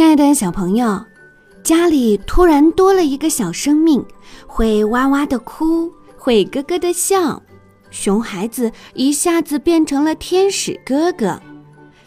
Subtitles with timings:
[0.00, 1.04] 亲爱的小朋友，
[1.62, 4.02] 家里突然多了一个小生命，
[4.46, 7.42] 会哇哇的哭，会咯咯的笑，
[7.90, 11.38] 熊孩子一下子变成了天使哥哥。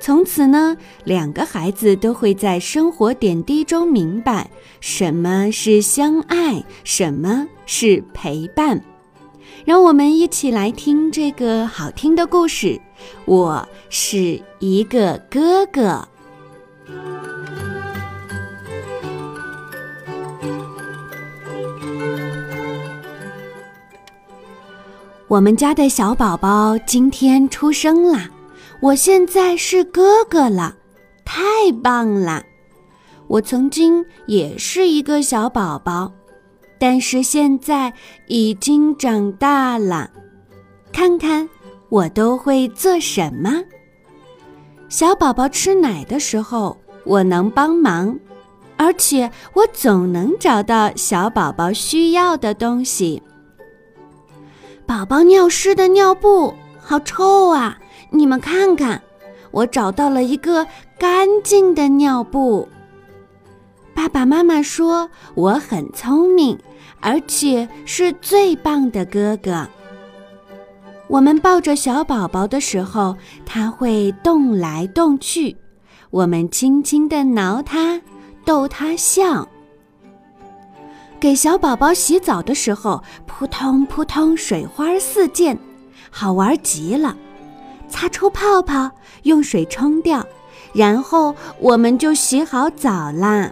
[0.00, 4.50] 从此呢，两个孩子都会在生活点滴中明白
[4.80, 8.82] 什么是相爱，什么是陪伴。
[9.64, 12.80] 让我们一起来听这个好听的故事。
[13.26, 16.08] 我是一个哥哥。
[25.28, 28.30] 我们家的小宝宝今天出生啦！
[28.80, 30.76] 我现在是哥哥了，
[31.24, 31.42] 太
[31.82, 32.44] 棒了！
[33.26, 36.12] 我曾经也是一个小宝宝，
[36.78, 37.92] 但是现在
[38.28, 40.08] 已经长大了。
[40.92, 41.48] 看看
[41.88, 43.64] 我都会做什么？
[44.88, 48.16] 小宝宝吃奶的时候，我能帮忙，
[48.76, 53.20] 而且我总能找到小宝宝需要的东西。
[54.86, 57.76] 宝宝尿湿的尿布好臭啊！
[58.10, 59.02] 你们看看，
[59.50, 60.64] 我找到了一个
[60.96, 62.68] 干净的尿布。
[63.92, 66.56] 爸爸妈妈说我很聪明，
[67.00, 69.66] 而且是最棒的哥哥。
[71.08, 75.56] 我们抱着小宝宝的时候，他会动来动去，
[76.10, 78.00] 我们轻轻地挠他，
[78.44, 79.48] 逗他笑。
[81.18, 85.58] 给小宝宝洗澡的时候，扑通扑通，水花四溅，
[86.10, 87.16] 好玩极了。
[87.88, 88.90] 擦出泡泡，
[89.22, 90.26] 用水冲掉，
[90.72, 93.50] 然后我们就洗好澡啦。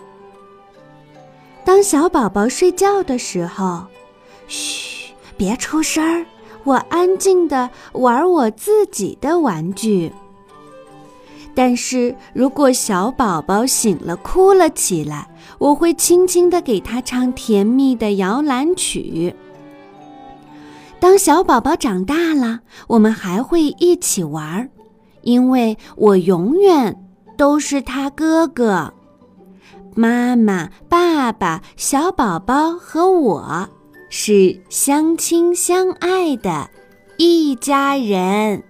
[1.64, 3.84] 当小宝宝睡觉的时候，
[4.46, 6.26] 嘘，别出声儿，
[6.64, 10.12] 我安静的玩我自己的玩具。
[11.54, 15.28] 但是如果小宝宝醒了，哭了起来，
[15.58, 19.34] 我会轻轻地给他唱甜蜜的摇篮曲。
[20.98, 24.68] 当小宝宝长大了，我们还会一起玩儿，
[25.22, 26.96] 因为我永远
[27.36, 28.92] 都是他哥哥。
[29.94, 33.68] 妈妈、爸爸、小宝宝和我
[34.10, 36.68] 是相亲相爱的
[37.16, 38.64] 一家人。